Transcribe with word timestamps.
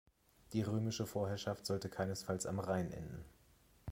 Die 0.53 0.63
römische 0.63 1.05
Vorherrschaft 1.05 1.67
sollte 1.67 1.87
keinesfalls 1.87 2.47
am 2.47 2.57
Rhein 2.57 2.91
enden. 2.91 3.23